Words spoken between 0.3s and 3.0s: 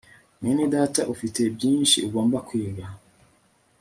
Mwenedata ufite byinshi ugomba kwiga